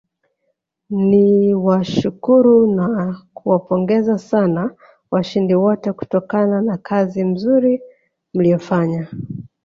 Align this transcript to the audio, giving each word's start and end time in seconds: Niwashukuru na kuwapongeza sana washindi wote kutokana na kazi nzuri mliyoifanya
Niwashukuru 1.09 2.53
na 2.77 2.87
kuwapongeza 3.35 4.15
sana 4.29 4.61
washindi 5.11 5.53
wote 5.63 5.87
kutokana 5.99 6.57
na 6.67 6.75
kazi 6.77 7.23
nzuri 7.23 7.73
mliyoifanya 8.33 9.07